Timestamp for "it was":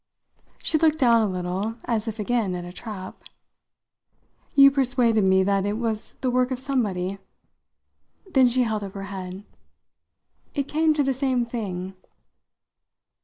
5.63-6.13